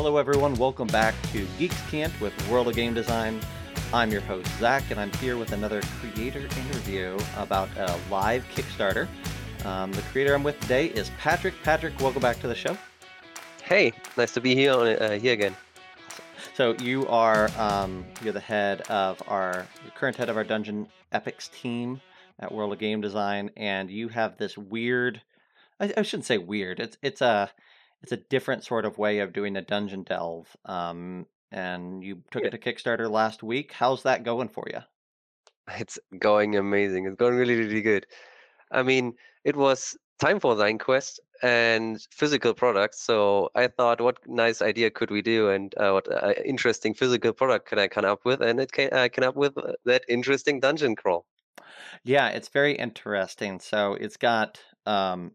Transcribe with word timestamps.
Hello, 0.00 0.16
everyone. 0.16 0.54
Welcome 0.54 0.86
back 0.86 1.12
to 1.32 1.44
Geeks' 1.58 1.90
Cant 1.90 2.20
with 2.20 2.32
World 2.48 2.68
of 2.68 2.76
Game 2.76 2.94
Design. 2.94 3.40
I'm 3.92 4.12
your 4.12 4.20
host, 4.20 4.48
Zac, 4.60 4.92
and 4.92 5.00
I'm 5.00 5.10
here 5.14 5.36
with 5.36 5.50
another 5.50 5.80
creator 5.98 6.38
interview 6.38 7.18
about 7.36 7.68
a 7.76 7.98
live 8.08 8.44
Kickstarter. 8.54 9.08
Um, 9.64 9.90
the 9.90 10.02
creator 10.02 10.34
I'm 10.34 10.44
with 10.44 10.60
today 10.60 10.86
is 10.86 11.10
Patrick. 11.18 11.52
Patrick, 11.64 11.98
welcome 11.98 12.22
back 12.22 12.38
to 12.42 12.46
the 12.46 12.54
show. 12.54 12.78
Hey, 13.64 13.92
nice 14.16 14.32
to 14.34 14.40
be 14.40 14.54
here 14.54 14.72
on 14.72 14.86
uh, 14.86 15.18
here 15.18 15.32
again. 15.32 15.56
So 16.54 16.76
you 16.80 17.04
are 17.08 17.50
um, 17.58 18.04
you're 18.22 18.32
the 18.32 18.38
head 18.38 18.82
of 18.82 19.20
our 19.26 19.66
current 19.96 20.16
head 20.16 20.28
of 20.28 20.36
our 20.36 20.44
Dungeon 20.44 20.86
Epics 21.10 21.48
team 21.48 22.00
at 22.38 22.52
World 22.52 22.72
of 22.72 22.78
Game 22.78 23.00
Design, 23.00 23.50
and 23.56 23.90
you 23.90 24.06
have 24.10 24.36
this 24.36 24.56
weird. 24.56 25.22
I, 25.80 25.92
I 25.96 26.02
shouldn't 26.02 26.26
say 26.26 26.38
weird. 26.38 26.78
It's 26.78 26.96
it's 27.02 27.20
a 27.20 27.50
it's 28.02 28.12
a 28.12 28.16
different 28.16 28.64
sort 28.64 28.84
of 28.84 28.98
way 28.98 29.20
of 29.20 29.32
doing 29.32 29.56
a 29.56 29.62
dungeon 29.62 30.02
delve. 30.02 30.56
Um, 30.64 31.26
and 31.50 32.02
you 32.04 32.22
took 32.30 32.42
Yeah. 32.42 32.48
it 32.48 32.50
to 32.50 32.58
Kickstarter 32.58 33.10
last 33.10 33.42
week. 33.42 33.72
How's 33.72 34.02
that 34.02 34.22
going 34.22 34.48
for 34.48 34.66
you? 34.70 34.80
It's 35.78 35.98
going 36.18 36.56
amazing. 36.56 37.06
It's 37.06 37.16
going 37.16 37.36
really, 37.36 37.56
really 37.56 37.82
good. 37.82 38.06
I 38.70 38.82
mean, 38.82 39.14
it 39.44 39.56
was 39.56 39.96
time 40.18 40.40
for 40.40 40.54
Zine 40.54 40.80
Quest 40.80 41.20
and 41.42 42.00
physical 42.10 42.54
products. 42.54 43.02
So 43.02 43.50
I 43.54 43.68
thought, 43.68 44.00
what 44.00 44.18
nice 44.26 44.60
idea 44.62 44.90
could 44.90 45.10
we 45.10 45.22
do, 45.22 45.50
and 45.50 45.74
uh, 45.76 45.92
what 45.92 46.10
uh, 46.10 46.34
interesting 46.44 46.94
physical 46.94 47.32
product 47.32 47.68
could 47.68 47.78
I 47.78 47.88
come 47.88 48.04
up 48.04 48.24
with? 48.24 48.40
And 48.40 48.60
it 48.60 48.72
came, 48.72 48.90
I 48.92 49.08
came 49.08 49.24
up 49.24 49.36
with 49.36 49.56
uh, 49.58 49.72
that 49.84 50.04
interesting 50.08 50.60
dungeon 50.60 50.96
crawl. 50.96 51.26
Yeah, 52.04 52.28
it's 52.28 52.48
very 52.48 52.74
interesting. 52.74 53.60
So 53.60 53.94
it's 53.94 54.16
got 54.16 54.60
um, 54.86 55.32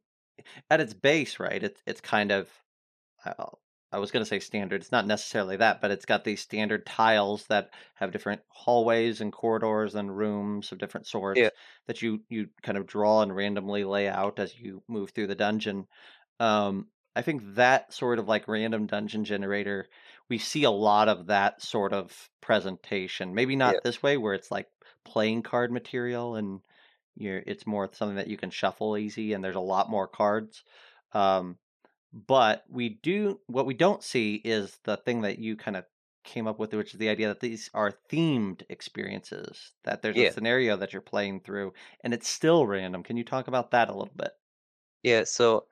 at 0.70 0.82
its 0.82 0.94
base, 0.94 1.40
right? 1.40 1.62
It's 1.64 1.82
it's 1.86 2.02
kind 2.02 2.32
of 2.32 2.50
uh, 3.26 3.48
I 3.92 4.00
was 4.00 4.12
going 4.12 4.24
to 4.24 4.30
say 4.30 4.40
standard. 4.40 4.82
It's 4.82 4.92
not 4.92 5.08
necessarily 5.08 5.58
that, 5.58 5.82
but 5.82 5.92
it's 5.92 6.06
got 6.06 6.24
these 6.24 6.42
standard 6.42 6.86
tiles 6.86 7.46
that 7.48 7.74
have 7.96 8.12
different 8.12 8.42
hallways 8.50 9.22
and 9.22 9.32
corridors 9.32 9.96
and 9.96 10.16
rooms 10.16 10.72
of 10.72 10.80
different 10.80 11.08
sorts 11.08 11.42
Yeah, 11.42 11.50
that 11.88 12.02
you 12.02 12.24
you 12.30 12.50
kind 12.64 12.78
of 12.78 12.88
draw 12.88 13.22
and 13.22 13.36
randomly 13.36 13.84
lay 13.86 14.08
out 14.10 14.40
as 14.40 14.58
you 14.60 14.84
move 14.88 15.12
through 15.12 15.28
the 15.28 15.36
dungeon. 15.36 15.88
Um, 16.40 16.90
I 17.16 17.22
think 17.22 17.44
that 17.56 17.94
sort 17.94 18.20
of 18.20 18.28
like 18.28 18.48
random 18.48 18.88
dungeon 18.88 19.24
generator, 19.26 19.88
we 20.30 20.40
see 20.40 20.64
a 20.64 20.72
lot 20.72 21.10
of 21.10 21.28
that 21.28 21.62
sort 21.62 21.94
of 21.94 22.30
presentation. 22.42 23.36
Maybe 23.36 23.56
yeah, 23.66 23.78
not 23.78 23.84
this 23.84 24.02
way 24.02 24.18
where 24.18 24.34
it's 24.34 24.50
like 24.52 24.68
playing 25.06 25.44
card 25.44 25.72
material 25.72 26.36
and 26.36 26.62
you're 27.16 27.44
it's 27.46 27.68
more 27.68 27.90
something 27.94 28.18
that 28.18 28.28
you 28.28 28.38
can 28.38 28.50
shuffle 28.50 28.98
easy 28.98 29.34
and 29.34 29.44
there's 29.44 29.56
a 29.56 29.60
lot 29.60 29.90
more 29.90 30.08
cards. 30.08 30.64
Um, 31.14 31.60
but 32.14 32.66
we 32.70 32.90
do 32.90 33.42
what 33.48 33.66
we 33.66 33.74
don't 33.74 34.04
see 34.04 34.36
is 34.36 34.80
the 34.84 34.98
thing 34.98 35.22
that 35.22 35.40
you 35.40 35.56
kind 35.58 35.78
of 35.78 35.86
came 36.24 36.48
up 36.48 36.60
with, 36.60 36.74
which 36.74 36.94
is 36.94 37.00
the 37.00 37.10
idea 37.10 37.28
that 37.28 37.40
these 37.42 37.70
are 37.74 37.92
themed 38.10 38.64
experiences, 38.70 39.74
that 39.84 40.02
there's 40.02 40.20
a 40.20 40.26
scenario 40.26 40.78
that 40.78 40.94
you're 40.94 41.02
playing 41.02 41.42
through 41.42 41.74
and 42.04 42.14
it's 42.14 42.30
still 42.30 42.66
random. 42.68 43.04
Can 43.04 43.18
you 43.18 43.24
talk 43.26 43.48
about 43.48 43.72
that 43.72 43.90
a 43.90 43.94
little 43.94 44.14
bit? 44.16 44.32
Yeah, 45.04 45.24
so 45.26 45.68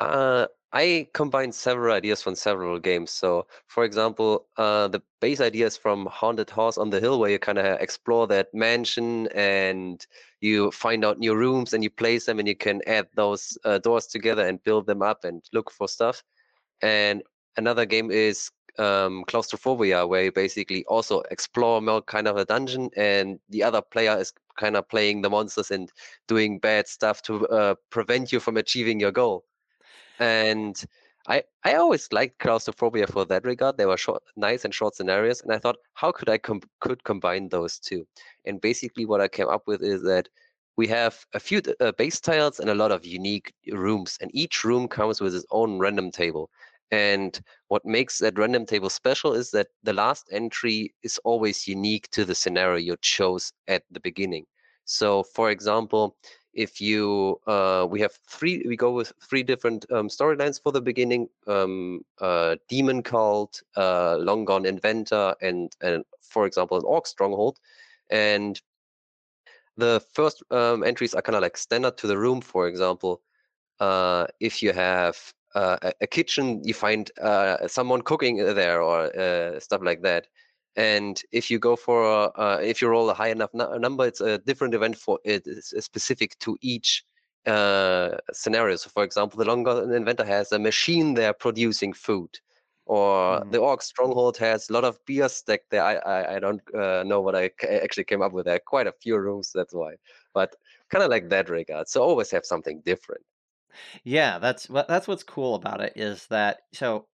Uh, 0.00 0.48
I 0.76 1.06
combined 1.14 1.54
several 1.54 1.94
ideas 1.94 2.20
from 2.20 2.34
several 2.34 2.80
games. 2.80 3.12
So, 3.12 3.46
for 3.68 3.84
example, 3.84 4.48
uh, 4.56 4.88
the 4.88 5.00
base 5.20 5.40
idea 5.40 5.66
is 5.66 5.76
from 5.76 6.06
Haunted 6.06 6.50
House 6.50 6.78
on 6.78 6.90
the 6.90 6.98
Hill, 6.98 7.20
where 7.20 7.30
you 7.30 7.38
kind 7.38 7.58
of 7.58 7.80
explore 7.80 8.26
that 8.26 8.52
mansion 8.52 9.28
and 9.28 10.04
you 10.40 10.72
find 10.72 11.04
out 11.04 11.20
new 11.20 11.36
rooms 11.36 11.74
and 11.74 11.84
you 11.84 11.90
place 11.90 12.26
them 12.26 12.40
and 12.40 12.48
you 12.48 12.56
can 12.56 12.82
add 12.88 13.06
those 13.14 13.56
uh, 13.64 13.78
doors 13.78 14.08
together 14.08 14.48
and 14.48 14.64
build 14.64 14.86
them 14.86 15.00
up 15.00 15.22
and 15.22 15.44
look 15.52 15.70
for 15.70 15.86
stuff. 15.86 16.24
And 16.82 17.22
another 17.56 17.86
game 17.86 18.10
is 18.10 18.50
um, 18.76 19.22
Claustrophobia, 19.28 20.04
where 20.04 20.24
you 20.24 20.32
basically 20.32 20.84
also 20.86 21.22
explore 21.30 21.80
kind 22.02 22.26
of 22.26 22.36
a 22.36 22.44
dungeon 22.44 22.90
and 22.96 23.38
the 23.48 23.62
other 23.62 23.80
player 23.80 24.18
is 24.18 24.32
kind 24.58 24.74
of 24.76 24.88
playing 24.88 25.22
the 25.22 25.30
monsters 25.30 25.70
and 25.70 25.92
doing 26.26 26.58
bad 26.58 26.88
stuff 26.88 27.22
to 27.22 27.46
uh, 27.46 27.74
prevent 27.90 28.32
you 28.32 28.40
from 28.40 28.56
achieving 28.56 28.98
your 28.98 29.12
goal. 29.12 29.44
And 30.18 30.82
I 31.28 31.42
I 31.64 31.74
always 31.74 32.12
liked 32.12 32.38
Claustrophobia 32.38 33.06
for 33.06 33.24
that 33.26 33.44
regard. 33.44 33.76
They 33.76 33.86
were 33.86 33.96
short, 33.96 34.22
nice 34.36 34.64
and 34.64 34.74
short 34.74 34.94
scenarios, 34.94 35.40
and 35.42 35.52
I 35.52 35.58
thought, 35.58 35.76
how 35.94 36.12
could 36.12 36.28
I 36.28 36.38
com 36.38 36.60
could 36.80 37.04
combine 37.04 37.48
those 37.48 37.78
two? 37.78 38.06
And 38.44 38.60
basically, 38.60 39.06
what 39.06 39.20
I 39.20 39.28
came 39.28 39.48
up 39.48 39.66
with 39.66 39.82
is 39.82 40.02
that 40.02 40.28
we 40.76 40.86
have 40.88 41.24
a 41.34 41.40
few 41.40 41.62
uh, 41.80 41.92
base 41.92 42.20
tiles 42.20 42.60
and 42.60 42.68
a 42.70 42.74
lot 42.74 42.92
of 42.92 43.06
unique 43.06 43.52
rooms, 43.72 44.18
and 44.20 44.30
each 44.34 44.64
room 44.64 44.88
comes 44.88 45.20
with 45.20 45.34
its 45.34 45.46
own 45.50 45.78
random 45.78 46.10
table. 46.10 46.50
And 46.90 47.40
what 47.68 47.84
makes 47.84 48.18
that 48.18 48.38
random 48.38 48.66
table 48.66 48.90
special 48.90 49.34
is 49.34 49.50
that 49.52 49.68
the 49.82 49.92
last 49.92 50.28
entry 50.30 50.94
is 51.02 51.18
always 51.24 51.66
unique 51.66 52.08
to 52.10 52.24
the 52.24 52.34
scenario 52.34 52.76
you 52.78 52.96
chose 53.00 53.52
at 53.68 53.82
the 53.90 54.00
beginning. 54.00 54.46
So, 54.84 55.22
for 55.22 55.50
example, 55.50 56.16
if 56.54 56.80
you 56.80 57.40
uh, 57.46 57.86
we 57.88 58.00
have 58.00 58.12
three 58.26 58.64
we 58.66 58.76
go 58.76 58.92
with 58.92 59.12
three 59.20 59.42
different 59.42 59.86
um, 59.92 60.08
storylines 60.08 60.60
for 60.60 60.72
the 60.72 60.80
beginning 60.80 61.28
um, 61.46 62.04
uh, 62.20 62.56
demon 62.68 63.02
cult 63.02 63.62
uh, 63.76 64.16
long 64.16 64.44
gone 64.44 64.66
inventor 64.66 65.34
and 65.40 65.74
and 65.80 66.04
for 66.20 66.46
example 66.46 66.76
an 66.76 66.84
orc 66.84 67.06
stronghold. 67.06 67.58
And 68.10 68.60
the 69.76 70.04
first 70.12 70.42
um, 70.50 70.84
entries 70.84 71.14
are 71.14 71.22
kind 71.22 71.36
of 71.36 71.42
like 71.42 71.56
standard 71.56 71.96
to 71.98 72.06
the 72.06 72.18
room 72.18 72.40
for 72.40 72.68
example. 72.68 73.20
Uh, 73.80 74.26
if 74.40 74.62
you 74.62 74.72
have 74.72 75.16
uh, 75.54 75.76
a, 76.00 76.06
kitchen 76.06 76.62
you 76.64 76.74
find 76.74 77.10
uh, 77.20 77.66
someone 77.66 78.02
cooking 78.02 78.36
there 78.36 78.82
or 78.82 79.14
uh, 79.18 79.58
stuff 79.58 79.80
like 79.82 80.02
that 80.02 80.26
and 80.76 81.22
if 81.32 81.50
you 81.50 81.58
go 81.58 81.76
for 81.76 82.04
uh, 82.40 82.58
if 82.58 82.82
you 82.82 82.88
roll 82.88 83.10
a 83.10 83.14
high 83.14 83.28
enough 83.28 83.50
nu- 83.54 83.78
number, 83.78 84.06
it's 84.06 84.20
a 84.20 84.38
different 84.38 84.74
event 84.74 84.96
for 84.96 85.20
it 85.24 85.46
is 85.46 85.74
specific 85.80 86.38
to 86.40 86.56
each 86.60 87.04
uh, 87.46 88.16
scenario. 88.32 88.76
So, 88.76 88.90
for 88.90 89.04
example, 89.04 89.38
the 89.38 89.44
longer 89.44 89.82
an 89.82 89.92
inventor 89.92 90.24
has 90.24 90.52
a 90.52 90.58
machine 90.58 91.14
there 91.14 91.32
producing 91.32 91.92
food, 91.92 92.38
or 92.86 93.44
Mm. 93.44 93.50
the 93.50 93.58
orc 93.58 93.82
stronghold 93.82 94.36
has 94.38 94.68
a 94.68 94.72
lot 94.72 94.84
of 94.84 94.98
beer 95.06 95.28
stacked 95.28 95.70
there. 95.70 95.82
I 95.84 95.94
I, 95.96 96.36
I 96.36 96.38
don't 96.40 96.62
uh, 96.74 97.02
know 97.04 97.20
what 97.20 97.34
I 97.36 97.50
actually 97.68 98.04
came 98.04 98.22
up 98.22 98.32
with 98.32 98.46
there. 98.46 98.58
Quite 98.60 98.86
a 98.86 98.92
few 98.92 99.18
rooms, 99.18 99.52
that's 99.54 99.74
why. 99.74 99.96
But 100.32 100.54
kind 100.90 101.04
of 101.04 101.10
like 101.10 101.28
that 101.30 101.48
regard. 101.50 101.88
So 101.88 102.02
always 102.02 102.30
have 102.32 102.44
something 102.46 102.80
different. 102.82 103.24
Yeah, 104.04 104.38
that's 104.38 104.68
what 104.68 104.88
that's 104.88 105.08
what's 105.08 105.22
cool 105.22 105.54
about 105.54 105.80
it 105.80 105.94
is 105.96 106.26
that 106.28 106.62
so 106.72 107.08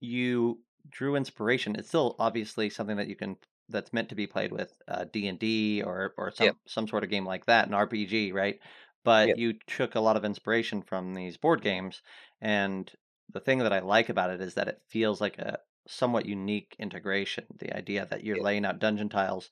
you 0.00 0.62
drew 0.90 1.16
inspiration. 1.16 1.76
It's 1.76 1.88
still 1.88 2.16
obviously 2.18 2.70
something 2.70 2.96
that 2.96 3.08
you 3.08 3.16
can 3.16 3.36
that's 3.68 3.92
meant 3.92 4.08
to 4.10 4.14
be 4.14 4.26
played 4.26 4.52
with 4.52 4.72
uh, 4.88 5.04
D 5.12 5.28
and 5.28 5.38
D 5.38 5.82
or 5.82 6.14
or 6.16 6.30
some 6.30 6.56
some 6.66 6.88
sort 6.88 7.04
of 7.04 7.10
game 7.10 7.26
like 7.26 7.46
that, 7.46 7.66
an 7.66 7.74
RPG, 7.74 8.32
right? 8.32 8.58
But 9.04 9.38
you 9.38 9.54
took 9.66 9.94
a 9.94 10.00
lot 10.00 10.16
of 10.16 10.24
inspiration 10.24 10.82
from 10.82 11.14
these 11.14 11.36
board 11.36 11.62
games, 11.62 12.02
and 12.40 12.90
the 13.32 13.40
thing 13.40 13.58
that 13.58 13.72
I 13.72 13.80
like 13.80 14.08
about 14.08 14.30
it 14.30 14.40
is 14.40 14.54
that 14.54 14.68
it 14.68 14.80
feels 14.88 15.20
like 15.20 15.38
a 15.38 15.58
somewhat 15.88 16.26
unique 16.26 16.76
integration. 16.78 17.44
The 17.58 17.76
idea 17.76 18.06
that 18.10 18.24
you're 18.24 18.36
yeah, 18.36 18.42
laying 18.42 18.64
out 18.64 18.78
dungeon 18.78 19.08
tiles, 19.08 19.50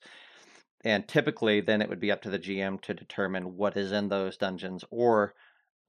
and 0.85 1.07
typically 1.07 1.61
then 1.61 1.81
it 1.81 1.89
would 1.89 1.99
be 1.99 2.11
up 2.11 2.21
to 2.23 2.29
the 2.29 2.39
GM 2.39 2.81
to 2.81 2.93
determine 2.93 3.57
what 3.57 3.75
is 3.75 3.91
in 3.91 4.09
those 4.09 4.37
dungeons, 4.37 4.85
or 4.89 5.33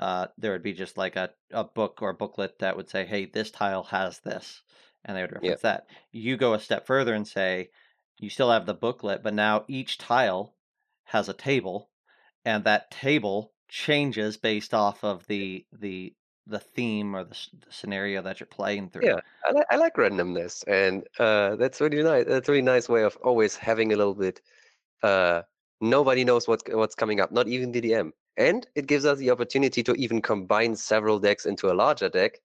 uh, 0.01 0.27
there 0.37 0.53
would 0.53 0.63
be 0.63 0.73
just 0.73 0.97
like 0.97 1.15
a, 1.15 1.31
a 1.53 1.63
book 1.63 1.99
or 2.03 2.13
booklet 2.13 2.59
that 2.59 2.77
would 2.77 2.91
say, 2.91 3.05
hey, 3.05 3.25
this 3.25 3.51
tile 3.53 3.85
has 3.85 4.19
this, 4.21 4.63
and 5.05 5.17
they 5.17 5.23
would 5.23 5.33
reference 5.33 5.63
that. 5.63 5.87
You 6.11 6.37
go 6.37 6.55
a 6.55 6.61
step 6.61 6.87
further 6.87 7.15
and 7.15 7.27
say, 7.27 7.71
you 8.19 8.31
still 8.31 8.51
have 8.51 8.67
the 8.67 8.75
booklet, 8.75 9.23
but 9.23 9.35
now 9.35 9.65
each 9.69 9.99
tile 9.99 10.55
has 11.05 11.29
a 11.29 11.35
table, 11.35 11.91
and 12.45 12.65
that 12.65 12.91
table 12.91 13.53
changes 13.69 14.37
based 14.37 14.75
off 14.75 15.03
of 15.03 15.27
the 15.27 15.67
the 15.73 16.15
the 16.47 16.59
theme 16.59 17.15
or 17.15 17.25
the, 17.25 17.37
the 17.53 17.71
scenario 17.71 18.21
that 18.23 18.41
you're 18.41 18.47
playing 18.47 18.91
through. 18.91 19.07
yeah. 19.07 19.21
I 19.49 19.53
like 19.53 19.67
I 19.71 19.77
like 19.77 19.95
randomness, 19.95 20.65
and 20.67 21.05
uh, 21.19 21.57
that's 21.57 21.81
really 21.81 22.03
nice. 22.03 22.27
That's 22.27 22.49
a 22.49 22.53
really 22.53 22.63
nice 22.63 22.89
way 22.89 23.03
of 23.03 23.17
always 23.23 23.57
having 23.57 23.93
a 23.93 23.97
little 23.97 24.15
bit 24.15 24.41
uh, 25.03 25.43
nobody 25.81 26.25
knows 26.25 26.49
what's 26.49 26.63
what's 26.69 26.95
coming 26.95 27.21
up, 27.21 27.33
not 27.33 27.49
even 27.49 27.73
DDM. 27.73 28.13
And 28.37 28.67
it 28.75 28.87
gives 28.87 29.05
us 29.05 29.19
the 29.19 29.31
opportunity 29.31 29.83
to 29.83 29.93
even 29.95 30.23
combine 30.23 30.75
several 30.75 31.19
decks 31.19 31.45
into 31.45 31.71
a 31.71 31.75
larger 31.75 32.09
deck, 32.09 32.39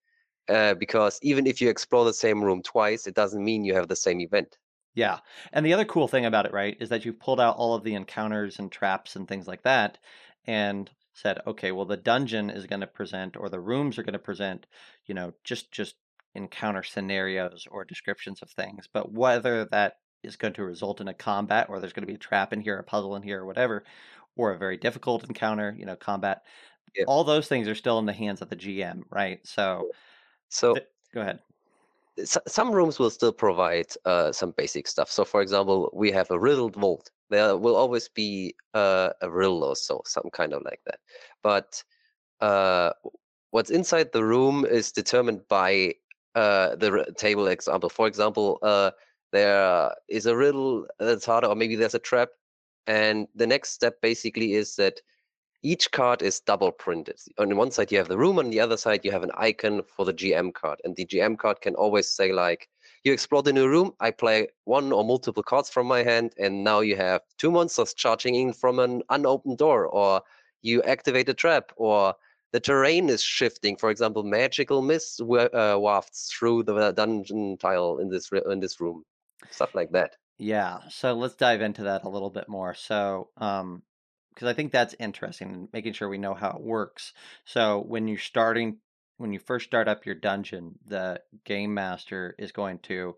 uh, 0.49 0.73
because 0.75 1.19
even 1.21 1.47
if 1.47 1.61
you 1.61 1.69
explore 1.69 2.05
the 2.05 2.13
same 2.13 2.43
room 2.43 2.61
twice, 2.63 3.07
it 3.07 3.15
doesn't 3.15 3.43
mean 3.43 3.63
you 3.65 3.73
have 3.75 3.87
the 3.87 3.95
same 3.95 4.21
event. 4.21 4.57
Yeah. 4.95 5.19
And 5.53 5.65
the 5.65 5.73
other 5.73 5.85
cool 5.85 6.07
thing 6.07 6.25
about 6.25 6.45
it, 6.45 6.53
right, 6.53 6.75
is 6.79 6.89
that 6.89 7.05
you've 7.05 7.19
pulled 7.19 7.39
out 7.39 7.55
all 7.57 7.75
of 7.75 7.83
the 7.83 7.93
encounters 7.93 8.57
and 8.59 8.71
traps 8.71 9.15
and 9.15 9.27
things 9.27 9.47
like 9.47 9.61
that 9.63 9.99
and 10.45 10.89
said, 11.13 11.39
okay, 11.45 11.71
well 11.71 11.85
the 11.85 11.97
dungeon 11.97 12.49
is 12.49 12.65
going 12.65 12.79
to 12.81 12.87
present 12.87 13.37
or 13.37 13.49
the 13.49 13.59
rooms 13.59 13.97
are 13.97 14.03
going 14.03 14.13
to 14.13 14.19
present, 14.19 14.65
you 15.05 15.13
know, 15.13 15.33
just 15.43 15.71
just 15.71 15.95
encounter 16.35 16.83
scenarios 16.83 17.67
or 17.69 17.85
descriptions 17.85 18.41
of 18.41 18.49
things. 18.51 18.87
But 18.91 19.11
whether 19.11 19.65
that 19.65 19.97
is 20.23 20.35
going 20.35 20.53
to 20.53 20.63
result 20.63 20.99
in 21.01 21.07
a 21.07 21.13
combat 21.13 21.67
or 21.69 21.79
there's 21.79 21.93
going 21.93 22.03
to 22.03 22.07
be 22.07 22.15
a 22.15 22.17
trap 22.17 22.51
in 22.53 22.61
here, 22.61 22.77
a 22.77 22.83
puzzle 22.83 23.15
in 23.15 23.23
here 23.23 23.41
or 23.41 23.45
whatever, 23.45 23.85
or 24.35 24.51
a 24.51 24.57
very 24.57 24.77
difficult 24.77 25.23
encounter, 25.27 25.75
you 25.77 25.85
know, 25.85 25.95
combat, 25.95 26.43
Yeah. 26.95 27.05
all 27.05 27.23
those 27.23 27.47
things 27.47 27.67
are 27.67 27.75
still 27.75 27.99
in 27.99 28.05
the 28.05 28.13
hands 28.13 28.41
of 28.41 28.49
the 28.49 28.55
GM, 28.55 29.03
right? 29.11 29.45
So, 29.47 29.89
So 30.49 30.85
go 31.13 31.21
ahead. 31.21 31.39
s- 32.17 32.37
some 32.47 32.71
rooms 32.71 32.99
will 32.99 33.09
still 33.09 33.31
provide 33.33 33.87
uh, 34.05 34.31
some 34.31 34.51
basic 34.51 34.87
stuff. 34.87 35.11
So, 35.11 35.23
for 35.25 35.41
example, 35.41 35.89
we 35.93 36.11
have 36.11 36.29
a 36.31 36.39
riddled 36.39 36.75
vault. 36.75 37.11
There 37.29 37.57
will 37.57 37.75
always 37.75 38.09
be 38.09 38.55
uh, 38.73 39.09
a 39.21 39.29
riddle 39.29 39.63
or 39.63 39.75
so, 39.75 40.01
some 40.05 40.29
kind 40.31 40.53
of 40.53 40.63
like 40.63 40.81
that. 40.85 40.99
But 41.43 41.83
uh, 42.41 42.93
what's 43.51 43.69
inside 43.71 44.11
the 44.11 44.23
room 44.23 44.65
is 44.65 44.91
determined 44.91 45.41
by 45.49 45.95
uh, 46.35 46.75
the 46.75 47.05
table 47.17 47.47
example. 47.47 47.89
For 47.89 48.07
example, 48.07 48.59
uh, 48.61 48.91
there 49.31 49.91
is 50.09 50.25
a 50.25 50.35
riddle 50.35 50.87
that's 50.99 51.25
harder, 51.25 51.47
or 51.47 51.55
maybe 51.55 51.75
there's 51.75 51.95
a 51.95 51.99
trap. 51.99 52.29
And 52.87 53.27
the 53.35 53.47
next 53.47 53.71
step 53.71 54.01
basically 54.01 54.53
is 54.53 54.75
that 54.77 55.01
each 55.67 55.91
card 55.91 56.21
is 56.21 56.39
double 56.39 56.71
printed. 56.71 57.19
On 57.39 57.57
one 57.57 57.71
side 57.71 57.91
you 57.91 57.97
have 57.97 58.07
the 58.07 58.17
room, 58.17 58.39
on 58.39 58.49
the 58.49 58.61
other 58.61 58.77
side 58.77 59.01
you 59.03 59.11
have 59.11 59.23
an 59.23 59.31
icon 59.35 59.81
for 59.83 60.05
the 60.05 60.13
GM 60.13 60.53
card. 60.53 60.79
And 60.85 60.95
the 60.95 61.05
GM 61.05 61.37
card 61.37 61.59
can 61.59 61.75
always 61.75 62.09
say 62.09 62.31
like, 62.31 62.69
you 63.03 63.11
explore 63.11 63.43
the 63.43 63.51
new 63.51 63.67
room, 63.67 63.91
I 63.99 64.11
play 64.11 64.47
one 64.63 64.93
or 64.93 65.03
multiple 65.03 65.43
cards 65.43 65.69
from 65.69 65.85
my 65.85 66.03
hand, 66.03 66.33
and 66.37 66.63
now 66.63 66.79
you 66.79 66.95
have 66.95 67.21
two 67.37 67.51
monsters 67.51 67.93
charging 67.93 68.35
in 68.35 68.53
from 68.53 68.79
an 68.79 69.01
unopened 69.09 69.57
door, 69.57 69.87
or 69.87 70.21
you 70.61 70.81
activate 70.83 71.27
a 71.27 71.33
trap, 71.33 71.73
or 71.75 72.15
the 72.53 72.61
terrain 72.61 73.09
is 73.09 73.21
shifting. 73.21 73.75
For 73.75 73.89
example, 73.89 74.23
magical 74.23 74.81
mist 74.81 75.21
uh, 75.21 75.75
wafts 75.77 76.31
through 76.31 76.63
the 76.63 76.91
dungeon 76.93 77.57
tile 77.57 77.99
in 77.99 78.09
this 78.09 78.29
in 78.49 78.59
this 78.61 78.79
room, 78.79 79.03
stuff 79.51 79.75
like 79.75 79.91
that. 79.91 80.15
Yeah, 80.37 80.79
so 80.89 81.13
let's 81.13 81.35
dive 81.35 81.61
into 81.61 81.83
that 81.83 82.03
a 82.03 82.09
little 82.09 82.29
bit 82.29 82.47
more. 82.47 82.73
So, 82.73 83.29
um, 83.37 83.83
because 84.37 84.49
I 84.49 84.53
think 84.53 84.71
that's 84.71 84.95
interesting, 84.99 85.51
and 85.51 85.69
making 85.73 85.93
sure 85.93 86.09
we 86.09 86.19
know 86.19 86.35
how 86.35 86.51
it 86.51 86.61
works. 86.61 87.13
So 87.45 87.81
when 87.81 88.07
you're 88.07 88.19
starting, 88.19 88.77
when 89.17 89.33
you 89.33 89.39
first 89.39 89.65
start 89.65 89.87
up 89.87 90.05
your 90.05 90.15
dungeon, 90.15 90.77
the 90.85 91.23
game 91.43 91.73
master 91.73 92.35
is 92.37 92.51
going 92.51 92.79
to, 92.81 93.15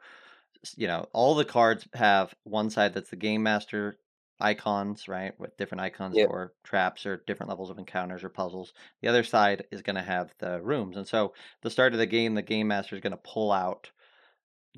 you 0.77 0.88
know, 0.88 1.07
all 1.13 1.36
the 1.36 1.45
cards 1.45 1.88
have 1.94 2.33
one 2.44 2.69
side 2.69 2.94
that's 2.94 3.10
the 3.10 3.16
game 3.18 3.44
master 3.44 4.00
icons, 4.39 5.07
right, 5.10 5.38
with 5.39 5.57
different 5.57 5.81
icons 5.81 6.18
Yep. 6.18 6.30
for 6.30 6.54
traps 6.63 7.06
or 7.06 7.24
different 7.27 7.50
levels 7.50 7.69
of 7.69 7.77
encounters 7.77 8.24
or 8.24 8.30
puzzles. 8.30 8.74
The 9.01 9.10
other 9.10 9.24
side 9.24 9.66
is 9.71 9.81
going 9.81 9.98
to 9.98 10.01
have 10.01 10.33
the 10.39 10.62
rooms, 10.62 10.98
and 10.98 11.07
so 11.07 11.33
the 11.62 11.69
start 11.69 11.94
of 11.94 12.00
the 12.00 12.06
game, 12.07 12.36
the 12.36 12.42
game 12.42 12.68
master 12.69 12.95
is 12.95 13.01
going 13.01 13.12
to 13.12 13.18
pull 13.18 13.51
out, 13.51 13.92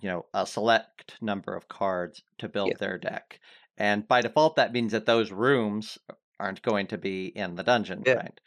you 0.01 0.09
know, 0.09 0.25
a 0.33 0.45
select 0.47 1.21
number 1.21 1.55
of 1.55 1.67
cards 1.67 2.23
to 2.39 2.49
build 2.49 2.69
Yep. 2.69 2.79
their 2.79 2.97
deck. 2.97 3.39
And 3.77 4.07
by 4.07 4.21
default, 4.21 4.55
that 4.57 4.73
means 4.73 4.91
that 4.93 5.05
those 5.05 5.31
rooms 5.31 5.97
aren't 6.41 6.61
going 6.63 6.87
to 6.87 6.97
be 6.97 7.27
in 7.27 7.55
the 7.55 7.63
dungeon, 7.63 8.03
Yeah. 8.05 8.15
right? 8.15 8.39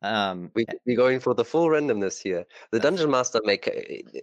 Um, 0.00 0.52
We 0.54 0.64
we're 0.86 0.96
going 0.96 1.18
for 1.18 1.34
the 1.34 1.44
full 1.44 1.66
randomness 1.68 2.22
here. 2.22 2.46
The 2.70 2.78
dungeon 2.78 3.10
master 3.10 3.40
make 3.44 3.64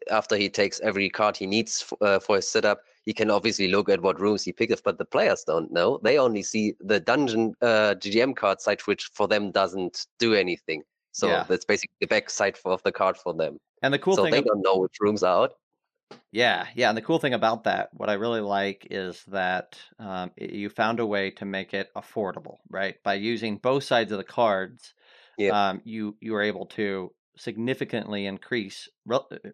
after 0.09 0.37
he 0.37 0.49
takes 0.49 0.79
every 0.79 1.09
card 1.09 1.35
he 1.35 1.45
needs 1.45 1.83
f- 1.83 2.01
uh, 2.01 2.19
for 2.19 2.37
his 2.37 2.47
setup, 2.47 2.79
he 3.05 3.13
can 3.13 3.29
obviously 3.29 3.67
look 3.67 3.89
at 3.89 4.01
what 4.01 4.19
rooms 4.21 4.43
he 4.45 4.53
picks, 4.53 4.79
but 4.81 4.97
the 4.97 5.05
players 5.05 5.43
don't 5.43 5.71
know. 5.71 5.99
They 6.01 6.17
only 6.17 6.43
see 6.43 6.75
the 6.79 6.99
dungeon 7.01 7.55
uh, 7.61 7.95
GGM 8.01 8.35
card 8.37 8.61
side, 8.61 8.79
which 8.87 9.03
for 9.13 9.27
them 9.27 9.51
doesn't 9.51 10.07
do 10.17 10.33
anything. 10.33 10.83
So 11.11 11.27
Yeah. 11.27 11.43
that's 11.49 11.65
basically 11.65 11.95
the 11.99 12.07
back 12.07 12.29
side 12.29 12.57
of 12.63 12.81
the 12.83 12.91
card 12.91 13.17
for 13.17 13.33
them. 13.33 13.59
and 13.81 13.93
the 13.93 13.99
cool 13.99 14.15
so 14.15 14.23
thing, 14.23 14.31
they 14.31 14.39
ab- 14.39 14.45
don't 14.45 14.61
know 14.61 14.77
which 14.77 14.97
rooms 15.01 15.23
are 15.23 15.43
out. 15.43 15.53
Yeah, 16.31 16.67
yeah, 16.75 16.89
and 16.89 16.97
the 16.97 17.01
cool 17.01 17.19
thing 17.19 17.33
about 17.33 17.63
that, 17.63 17.89
what 17.93 18.09
I 18.09 18.13
really 18.13 18.41
like 18.41 18.87
is 18.91 19.23
that 19.25 19.79
um, 19.99 20.31
you 20.37 20.69
found 20.69 20.99
a 20.99 21.05
way 21.05 21.31
to 21.31 21.45
make 21.45 21.73
it 21.73 21.91
affordable, 21.95 22.57
right? 22.69 23.01
By 23.03 23.15
using 23.15 23.57
both 23.57 23.83
sides 23.83 24.11
of 24.11 24.17
the 24.17 24.23
cards, 24.23 24.93
Yeah. 25.37 25.51
um, 25.51 25.81
you 25.85 26.17
you 26.21 26.33
were 26.33 26.41
able 26.41 26.67
to 26.67 27.13
significantly 27.37 28.25
increase, 28.27 28.89
rel- 29.05 29.29
uh, 29.31 29.51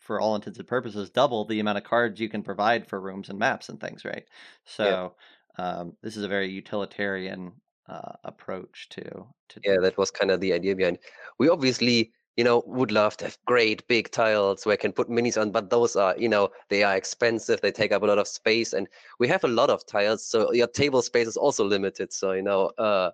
for 0.00 0.20
all 0.20 0.36
intents 0.36 0.58
and 0.60 0.68
purposes, 0.68 1.10
double 1.10 1.44
the 1.46 1.60
amount 1.60 1.78
of 1.78 1.84
cards 1.84 2.20
you 2.20 2.28
can 2.30 2.42
provide 2.44 2.88
for 2.88 3.00
rooms 3.00 3.28
and 3.30 3.38
maps 3.38 3.68
and 3.70 3.80
things, 3.80 4.04
right? 4.04 4.28
So 4.66 5.16
um, 5.58 5.96
this 6.02 6.16
is 6.16 6.24
a 6.24 6.28
very 6.28 6.50
utilitarian 6.50 7.60
uh, 7.88 8.14
approach 8.24 8.88
to 8.90 9.28
to 9.50 9.62
Yeah, 9.64 9.76
that 9.82 9.98
was 9.98 10.10
kind 10.10 10.30
of 10.30 10.40
the 10.40 10.52
idea 10.52 10.74
behind. 10.74 10.98
We 11.38 11.48
obviously, 11.48 12.12
you 12.40 12.44
know, 12.44 12.62
would 12.64 12.90
love 12.90 13.18
to 13.18 13.26
have 13.26 13.36
great 13.44 13.86
big 13.86 14.10
tiles 14.10 14.64
where 14.64 14.72
I 14.72 14.76
can 14.76 14.92
put 14.92 15.10
minis 15.10 15.38
on, 15.38 15.50
but 15.50 15.68
those 15.68 15.94
are, 15.94 16.16
you 16.16 16.26
know, 16.26 16.48
they 16.70 16.82
are 16.82 16.96
expensive. 16.96 17.60
They 17.60 17.70
take 17.70 17.92
up 17.92 18.02
a 18.02 18.06
lot 18.06 18.18
of 18.18 18.26
space, 18.26 18.72
and 18.72 18.88
we 19.18 19.28
have 19.28 19.44
a 19.44 19.48
lot 19.60 19.68
of 19.68 19.84
tiles, 19.84 20.24
so 20.24 20.50
your 20.50 20.66
table 20.66 21.02
space 21.02 21.28
is 21.28 21.36
also 21.36 21.66
limited. 21.66 22.14
So 22.14 22.32
you 22.32 22.40
know, 22.40 22.70
uh, 22.78 23.10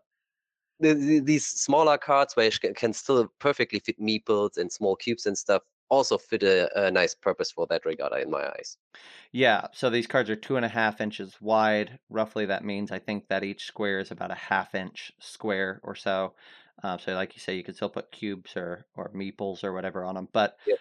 the, 0.79 0.95
the, 0.95 1.19
these 1.19 1.45
smaller 1.45 1.99
cards 1.99 2.37
where 2.37 2.47
you 2.47 2.73
can 2.75 2.93
still 2.93 3.27
perfectly 3.41 3.81
fit 3.81 3.99
meeples 4.01 4.59
and 4.59 4.71
small 4.71 4.95
cubes 4.95 5.27
and 5.27 5.37
stuff 5.37 5.63
also 5.89 6.19
fit 6.19 6.45
a, 6.45 6.87
a 6.87 6.91
nice 6.93 7.17
purpose 7.17 7.51
for 7.51 7.67
that 7.67 7.85
regard 7.85 8.13
in 8.23 8.31
my 8.31 8.47
eyes. 8.47 8.77
Yeah, 9.33 9.67
so 9.73 9.91
these 9.91 10.07
cards 10.07 10.31
are 10.31 10.37
two 10.37 10.55
and 10.55 10.65
a 10.65 10.69
half 10.69 11.01
inches 11.01 11.35
wide. 11.41 11.99
Roughly, 12.11 12.47
that 12.47 12.65
means 12.65 12.93
I 12.93 13.01
think 13.01 13.27
that 13.27 13.43
each 13.43 13.67
square 13.67 13.99
is 13.99 14.13
about 14.13 14.31
a 14.31 14.37
half 14.37 14.77
inch 14.77 15.11
square 15.19 15.81
or 15.83 15.97
so. 15.97 16.35
Uh, 16.83 16.99
so, 16.99 17.15
like 17.15 17.35
you 17.35 17.41
say, 17.41 17.57
you 17.57 17.65
could 17.65 17.77
still 17.77 17.89
put 17.89 18.13
cubes 18.13 18.57
or 18.57 18.87
or 18.97 19.11
meeples 19.11 19.65
or 19.65 19.73
whatever 19.73 20.05
on 20.05 20.15
them. 20.15 20.29
But 20.33 20.59
Yep. 20.67 20.79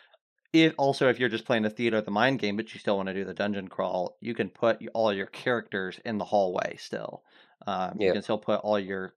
if 0.54 0.74
also 0.78 1.10
if 1.10 1.20
you're 1.20 1.30
just 1.30 1.46
playing 1.46 1.64
the 1.64 1.70
theater 1.70 1.98
of 1.98 2.06
the 2.06 2.12
mind 2.12 2.40
game, 2.40 2.58
but 2.58 2.74
you 2.74 2.80
still 2.80 2.98
want 2.98 3.08
to 3.08 3.14
do 3.14 3.26
the 3.26 3.34
dungeon 3.34 3.68
crawl, 3.68 4.18
you 4.22 4.34
can 4.34 4.50
put 4.50 4.82
all 4.94 5.14
your 5.14 5.28
characters 5.28 6.00
in 6.06 6.18
the 6.18 6.26
hallway 6.26 6.76
still. 6.78 7.24
Um, 7.68 8.00
you 8.02 8.12
can 8.12 8.22
still 8.22 8.38
put 8.38 8.62
all 8.62 8.80
your 8.80 9.16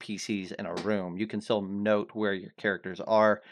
PCs 0.00 0.52
in 0.52 0.66
a 0.66 0.74
room. 0.74 1.16
You 1.18 1.26
can 1.26 1.40
still 1.40 1.62
note 1.62 2.10
where 2.14 2.34
your 2.34 2.52
characters 2.58 3.00
are. 3.00 3.42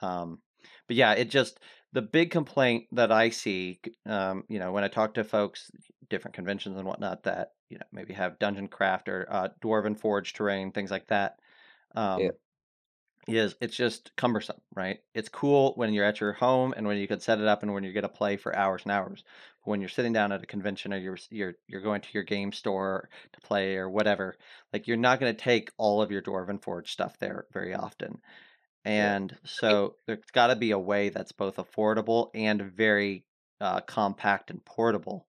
Um, 0.00 0.40
but 0.86 0.96
yeah, 0.96 1.12
it 1.12 1.30
just 1.30 1.60
the 1.92 2.02
big 2.02 2.30
complaint 2.30 2.86
that 2.92 3.12
I 3.12 3.30
see, 3.30 3.80
um, 4.06 4.44
you 4.48 4.58
know, 4.58 4.72
when 4.72 4.84
I 4.84 4.88
talk 4.88 5.14
to 5.14 5.24
folks, 5.24 5.70
different 6.08 6.34
conventions 6.34 6.76
and 6.76 6.86
whatnot, 6.86 7.22
that 7.24 7.52
you 7.68 7.78
know 7.78 7.86
maybe 7.92 8.14
have 8.14 8.38
dungeon 8.38 8.68
craft 8.68 9.08
or 9.08 9.26
uh, 9.30 9.48
dwarven 9.62 9.98
forge 9.98 10.32
terrain, 10.34 10.72
things 10.72 10.90
like 10.90 11.08
that, 11.08 11.38
um, 11.94 12.32
is 13.28 13.54
it's 13.60 13.76
just 13.76 14.14
cumbersome, 14.16 14.60
right? 14.74 14.98
It's 15.14 15.28
cool 15.28 15.74
when 15.76 15.92
you're 15.94 16.04
at 16.04 16.20
your 16.20 16.32
home 16.32 16.74
and 16.76 16.86
when 16.86 16.98
you 16.98 17.06
can 17.06 17.20
set 17.20 17.40
it 17.40 17.46
up 17.46 17.62
and 17.62 17.72
when 17.72 17.84
you're 17.84 17.92
gonna 17.92 18.08
play 18.08 18.36
for 18.36 18.54
hours 18.56 18.82
and 18.82 18.90
hours. 18.92 19.22
But 19.64 19.70
when 19.70 19.80
you're 19.80 19.88
sitting 19.88 20.12
down 20.12 20.32
at 20.32 20.42
a 20.42 20.46
convention 20.46 20.92
or 20.92 20.98
you're 20.98 21.18
you're 21.30 21.54
you're 21.68 21.82
going 21.82 22.00
to 22.00 22.08
your 22.12 22.24
game 22.24 22.50
store 22.52 23.08
to 23.32 23.40
play 23.40 23.76
or 23.76 23.88
whatever, 23.88 24.36
like 24.72 24.88
you're 24.88 24.96
not 24.96 25.20
gonna 25.20 25.34
take 25.34 25.70
all 25.78 26.02
of 26.02 26.10
your 26.10 26.22
dwarven 26.22 26.60
forge 26.62 26.90
stuff 26.92 27.16
there 27.18 27.46
very 27.52 27.74
often. 27.74 28.20
And 28.84 29.36
so 29.44 29.96
there's 30.06 30.24
got 30.32 30.48
to 30.48 30.56
be 30.56 30.72
a 30.72 30.78
way 30.78 31.08
that's 31.08 31.32
both 31.32 31.56
affordable 31.56 32.30
and 32.34 32.62
very 32.62 33.24
uh, 33.60 33.80
compact 33.82 34.50
and 34.50 34.64
portable 34.64 35.28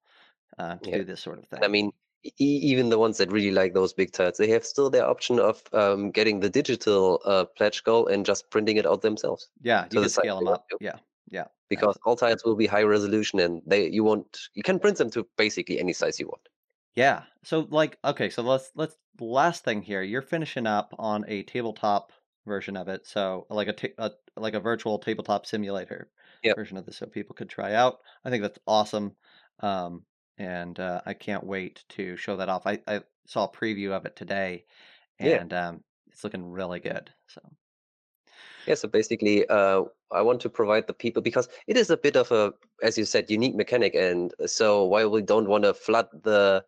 uh, 0.60 0.78
to 0.78 0.92
Yeah. 0.92 1.00
do 1.00 1.04
this 1.04 1.22
sort 1.22 1.40
of 1.40 1.48
thing. 1.48 1.60
I 1.62 1.68
mean, 1.68 1.92
even 2.38 2.90
the 2.90 3.00
ones 3.00 3.18
that 3.18 3.32
really 3.32 3.52
like 3.52 3.74
those 3.74 3.94
big 3.94 4.12
tiles, 4.12 4.38
they 4.38 4.50
have 4.50 4.66
still 4.66 4.90
their 4.90 5.06
option 5.06 5.40
of 5.40 5.64
um, 5.74 6.12
getting 6.12 6.40
the 6.40 6.50
digital 6.50 7.22
uh, 7.26 7.46
pledge 7.46 7.84
goal 7.84 8.08
and 8.08 8.26
just 8.26 8.50
printing 8.50 8.78
it 8.78 8.86
out 8.86 9.02
themselves. 9.02 9.50
yeah, 9.62 9.88
to 9.90 10.00
you 10.00 10.00
can 10.00 10.10
side 10.10 10.24
scale 10.24 10.38
them 10.40 10.48
up. 10.48 10.66
Yeah, 10.80 11.00
yeah, 11.28 11.48
because 11.70 11.98
all 12.06 12.16
tiles 12.16 12.44
will 12.46 12.56
be 12.56 12.68
high 12.68 12.84
resolution 12.84 13.40
and 13.40 13.62
they 13.66 13.90
you 13.90 14.04
won't 14.04 14.38
you 14.54 14.64
can 14.64 14.80
print 14.80 14.98
them 14.98 15.10
to 15.12 15.28
basically 15.38 15.80
any 15.80 15.94
size 15.94 16.20
you 16.20 16.28
want. 16.28 16.48
yeah. 16.96 17.24
So 17.44 17.62
like, 17.72 17.98
okay, 18.04 18.30
so 18.30 18.44
let's 18.44 18.72
let's 18.76 18.98
last 19.20 19.64
thing 19.64 19.82
here. 19.82 20.02
You're 20.02 20.22
finishing 20.22 20.68
up 20.68 20.94
on 21.00 21.26
a 21.28 21.44
tabletop 21.44 22.12
version 22.46 22.78
of 22.78 22.88
it, 22.88 23.06
so 23.08 23.48
like 23.50 23.68
a, 23.70 23.74
ta- 23.74 23.88
a 23.98 24.12
like 24.40 24.54
a 24.54 24.60
virtual 24.60 25.00
tabletop 25.00 25.46
simulator 25.46 26.12
Yep. 26.44 26.58
version 26.58 26.78
of 26.78 26.86
this, 26.86 26.98
so 26.98 27.08
people 27.08 27.36
could 27.36 27.50
try 27.50 27.74
out. 27.74 28.00
I 28.24 28.30
think 28.30 28.42
that's 28.44 28.60
awesome. 28.68 29.16
Um, 29.60 30.06
and 30.38 30.80
uh, 30.80 31.02
I 31.06 31.14
can't 31.14 31.44
wait 31.46 31.84
to 31.90 32.16
show 32.18 32.38
that 32.38 32.50
off. 32.50 32.66
I, 32.66 32.80
I 32.88 33.02
saw 33.28 33.46
a 33.46 33.52
preview 33.52 33.92
of 33.92 34.06
it 34.06 34.16
today, 34.16 34.66
Yeah. 35.20 35.38
and 35.42 35.54
um, 35.54 35.84
it's 36.12 36.24
looking 36.24 36.52
really 36.52 36.80
good. 36.80 37.12
So 37.28 37.42
Yeah, 38.66 38.76
so 38.76 38.88
basically, 38.88 39.46
uh, 39.48 39.84
I 40.12 40.22
want 40.22 40.40
to 40.42 40.50
provide 40.50 40.88
the 40.88 40.94
people 40.94 41.22
because 41.22 41.50
it 41.68 41.76
is 41.78 41.90
a 41.90 41.98
bit 41.98 42.16
of 42.16 42.32
a, 42.32 42.54
as 42.82 42.98
you 42.98 43.06
said, 43.06 43.30
unique 43.30 43.56
mechanic, 43.56 43.94
and 43.96 44.34
so 44.46 44.86
while 44.86 45.10
we 45.12 45.22
don't 45.22 45.50
want 45.50 45.64
to 45.66 45.74
flood 45.74 46.08
the 46.24 46.64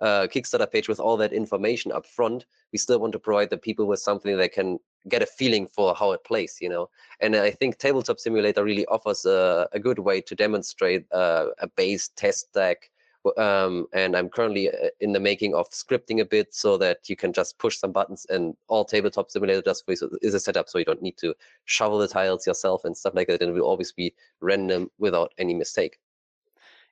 uh, 0.00 0.26
Kickstarter 0.28 0.70
page 0.70 0.88
with 0.88 1.00
all 1.00 1.16
that 1.18 1.32
information 1.32 1.92
up 1.92 2.06
front, 2.06 2.46
we 2.72 2.78
still 2.78 2.98
want 3.00 3.12
to 3.12 3.18
provide 3.18 3.50
the 3.50 3.58
people 3.58 3.86
with 3.86 4.00
something 4.00 4.36
they 4.36 4.48
can 4.48 4.78
get 5.08 5.22
a 5.22 5.26
feeling 5.26 5.66
for 5.66 5.94
how 5.94 6.12
it 6.12 6.24
plays, 6.24 6.56
you 6.60 6.68
know. 6.68 6.88
And 7.20 7.34
I 7.36 7.50
think 7.50 7.78
Tabletop 7.78 8.18
Simulator 8.20 8.64
really 8.64 8.86
offers 8.86 9.24
a, 9.24 9.68
a 9.72 9.80
good 9.80 9.98
way 9.98 10.20
to 10.22 10.34
demonstrate 10.34 11.04
uh, 11.12 11.46
a 11.58 11.66
base 11.66 12.08
test 12.16 12.52
deck. 12.52 12.90
Um, 13.36 13.86
and 13.92 14.16
I'm 14.16 14.28
currently 14.28 14.70
uh, 14.70 14.88
in 15.00 15.12
the 15.12 15.20
making 15.20 15.54
of 15.54 15.68
scripting 15.70 16.20
a 16.20 16.24
bit 16.24 16.54
so 16.54 16.76
that 16.78 17.08
you 17.08 17.16
can 17.16 17.32
just 17.32 17.58
push 17.58 17.78
some 17.78 17.92
buttons 17.92 18.26
and 18.30 18.56
all 18.68 18.84
Tabletop 18.84 19.30
Simulator 19.30 19.62
does 19.62 19.82
for 19.82 19.92
you 19.92 20.18
is 20.22 20.34
a 20.34 20.40
setup 20.40 20.68
so 20.68 20.78
you 20.78 20.84
don't 20.84 21.02
need 21.02 21.18
to 21.18 21.34
shovel 21.64 21.98
the 21.98 22.08
tiles 22.08 22.46
yourself 22.46 22.84
and 22.84 22.96
stuff 22.96 23.14
like 23.14 23.28
that. 23.28 23.42
And 23.42 23.50
it 23.50 23.60
will 23.60 23.68
always 23.68 23.92
be 23.92 24.14
random 24.40 24.90
without 24.98 25.32
any 25.38 25.54
mistake. 25.54 25.98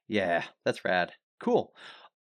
yeah, 0.08 0.44
that's 0.64 0.84
rad. 0.84 1.12
Cool. 1.40 1.74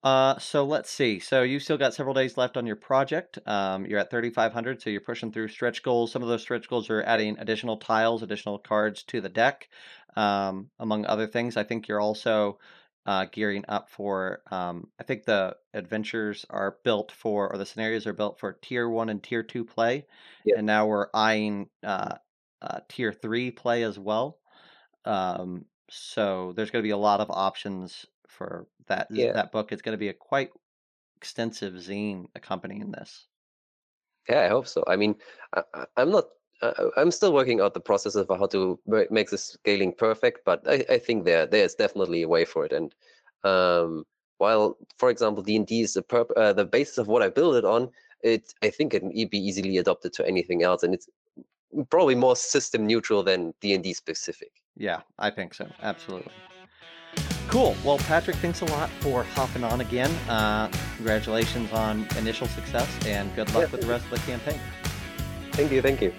Uh, 0.03 0.37
so 0.37 0.63
let's 0.63 0.89
see. 0.91 1.19
So 1.19 1.41
you've 1.41 1.63
still 1.63 1.77
got 1.77 1.93
several 1.93 2.13
days 2.13 2.37
left 2.37 2.55
on 2.55 2.65
your 2.65 2.75
project. 2.75 3.39
Um, 3.45 3.85
you're 3.85 3.99
at 3.99 4.11
3,500, 4.11 4.81
so 4.81 4.89
you're 4.89 5.01
pushing 5.01 5.31
through 5.31 5.49
stretch 5.49 5.83
goals. 5.83 6.11
Some 6.11 6.21
of 6.21 6.29
those 6.29 6.41
stretch 6.43 6.69
goals 6.69 6.89
are 6.89 7.03
adding 7.03 7.37
additional 7.39 7.77
tiles, 7.77 8.23
additional 8.23 8.59
cards 8.59 9.03
to 9.03 9.21
the 9.21 9.29
deck. 9.29 9.67
um, 10.17 10.69
among 10.79 11.05
other 11.05 11.27
things. 11.27 11.57
I 11.57 11.63
think 11.63 11.87
you're 11.87 12.01
also 12.01 12.59
uh, 13.07 13.25
gearing 13.31 13.65
up 13.69 13.89
for. 13.89 14.43
Um, 14.51 14.89
I 14.99 15.03
think 15.03 15.23
the 15.25 15.57
adventures 15.73 16.45
are 16.49 16.77
built 16.83 17.11
for, 17.11 17.51
or 17.51 17.57
the 17.57 17.65
scenarios 17.65 18.05
are 18.05 18.13
built 18.13 18.39
for 18.39 18.53
tier 18.61 18.87
one 18.89 19.09
and 19.09 19.23
tier 19.23 19.43
two 19.43 19.65
play, 19.65 20.05
Yeah. 20.45 20.55
and 20.57 20.67
now 20.67 20.85
we're 20.87 21.07
eyeing 21.13 21.69
uh, 21.83 22.15
uh, 22.61 22.81
tier 22.89 23.13
three 23.13 23.51
play 23.51 23.83
as 23.83 23.97
well. 23.97 24.39
Um, 25.05 25.65
so 25.89 26.53
there's 26.55 26.69
going 26.69 26.83
to 26.83 26.87
be 26.87 26.91
a 26.91 26.97
lot 26.97 27.21
of 27.21 27.31
options 27.31 28.05
for 28.27 28.67
that. 28.87 29.07
Yeah. 29.09 29.31
That 29.33 29.51
book 29.53 29.71
is 29.71 29.81
going 29.81 29.93
to 29.93 29.99
be 29.99 30.09
a 30.09 30.13
quite 30.13 30.51
extensive 31.15 31.73
zine 31.75 32.27
accompanying 32.35 32.91
this. 32.91 33.27
Yeah, 34.27 34.41
I 34.41 34.47
hope 34.49 34.67
so. 34.67 34.83
I 34.85 34.97
mean, 34.97 35.15
I, 35.55 35.63
I'm 35.95 36.11
not. 36.11 36.25
Uh, 36.61 36.89
I'm 36.97 37.11
still 37.11 37.33
working 37.33 37.61
out 37.61 37.73
the 37.73 37.79
process 37.79 38.15
of 38.15 38.27
how 38.29 38.47
to 38.47 38.79
make 39.09 39.29
the 39.29 39.37
scaling 39.37 39.93
perfect, 39.93 40.43
but 40.43 40.67
I, 40.67 40.83
I 40.89 40.97
think 40.97 41.25
there 41.25 41.45
there's 41.45 41.75
definitely 41.75 42.23
a 42.23 42.27
way 42.27 42.45
for 42.45 42.65
it. 42.65 42.73
And 42.73 42.95
um, 43.43 44.05
while, 44.39 44.77
for 44.97 45.09
example, 45.09 45.43
D 45.43 45.55
and 45.55 45.67
D 45.67 45.81
is 45.81 45.93
the 45.93 46.03
perp- 46.03 46.35
uh, 46.35 46.53
the 46.53 46.65
basis 46.65 46.97
of 46.97 47.07
what 47.07 47.21
I 47.21 47.29
build 47.29 47.55
it 47.55 47.65
on, 47.65 47.89
it 48.23 48.53
I 48.63 48.69
think 48.69 48.93
it 48.93 49.01
can 49.01 49.11
be 49.11 49.37
easily 49.37 49.77
adopted 49.77 50.13
to 50.13 50.27
anything 50.27 50.63
else, 50.63 50.83
and 50.83 50.93
it's 50.93 51.07
probably 51.89 52.15
more 52.15 52.35
system 52.35 52.87
neutral 52.87 53.23
than 53.23 53.53
D 53.61 53.73
and 53.73 53.83
D 53.83 53.93
specific. 53.93 54.51
Yeah, 54.75 55.01
I 55.19 55.29
think 55.29 55.53
so. 55.53 55.67
Absolutely. 55.81 56.31
Cool. 57.47 57.75
Well, 57.85 57.97
Patrick, 57.99 58.35
thanks 58.37 58.61
a 58.61 58.65
lot 58.65 58.89
for 58.99 59.23
hopping 59.23 59.63
on 59.63 59.81
again. 59.81 60.11
Uh, 60.29 60.69
congratulations 60.97 61.71
on 61.71 62.05
initial 62.17 62.47
success 62.47 62.89
and 63.05 63.33
good 63.35 63.51
luck 63.53 63.63
Yeah, 63.63 63.71
with 63.71 63.81
the 63.81 63.87
rest 63.87 64.05
of 64.05 64.11
the 64.11 64.19
campaign. 64.19 64.59
Thank 65.53 65.71
you, 65.71 65.81
thank 65.81 66.01
you. 66.01 66.13